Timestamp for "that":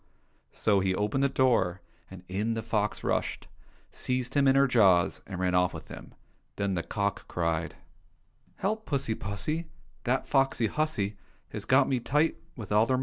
10.05-10.27